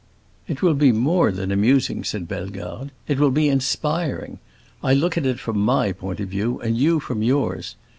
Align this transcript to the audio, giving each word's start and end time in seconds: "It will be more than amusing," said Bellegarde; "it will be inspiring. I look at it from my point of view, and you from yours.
"It 0.47 0.63
will 0.63 0.73
be 0.73 0.91
more 0.91 1.31
than 1.31 1.51
amusing," 1.51 2.03
said 2.03 2.27
Bellegarde; 2.27 2.89
"it 3.07 3.19
will 3.19 3.29
be 3.29 3.49
inspiring. 3.49 4.39
I 4.83 4.95
look 4.95 5.15
at 5.15 5.27
it 5.27 5.39
from 5.39 5.59
my 5.59 5.91
point 5.91 6.19
of 6.19 6.29
view, 6.29 6.59
and 6.61 6.75
you 6.75 6.99
from 6.99 7.21
yours. 7.21 7.75